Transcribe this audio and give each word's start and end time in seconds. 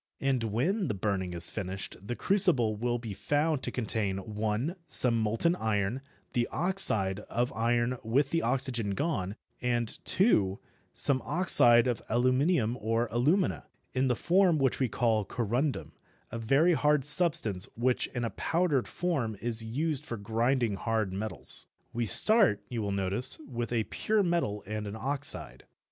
And 0.19 0.45
when 0.45 0.87
the 0.87 0.95
burning 0.95 1.33
is 1.33 1.51
finished 1.51 1.95
the 2.01 2.15
crucible 2.15 2.75
will 2.75 2.97
be 2.97 3.13
found 3.13 3.61
to 3.61 3.69
contain 3.71 4.17
(1) 4.17 4.75
some 4.87 5.19
molten 5.21 5.55
iron, 5.55 6.01
the 6.33 6.47
oxide 6.51 7.19
of 7.29 7.53
iron 7.53 7.99
with 8.03 8.31
the 8.31 8.41
oxygen 8.41 8.95
gone, 8.95 9.35
and 9.61 9.99
(2) 10.05 10.57
some 10.95 11.21
oxide 11.23 11.85
of 11.85 12.01
aluminium 12.09 12.77
or 12.81 13.09
alumina, 13.11 13.67
in 13.93 14.07
the 14.07 14.15
form 14.15 14.57
which 14.57 14.79
we 14.79 14.89
call 14.89 15.23
corundum, 15.23 15.91
a 16.31 16.39
very 16.39 16.73
hard 16.73 17.05
substance 17.05 17.69
which 17.75 18.07
in 18.07 18.23
a 18.25 18.31
powdered 18.31 18.87
form 18.87 19.37
is 19.39 19.63
used 19.63 20.03
for 20.03 20.17
grinding 20.17 20.77
hard 20.77 21.13
metals. 21.13 21.67
We 21.93 22.07
start, 22.07 22.59
you 22.69 22.81
will 22.81 22.91
notice, 22.91 23.37
with 23.47 23.71
a 23.71 23.83
pure 23.83 24.23
metal 24.23 24.63
and 24.65 24.87
an 24.87 24.95
oxide. 24.95 25.65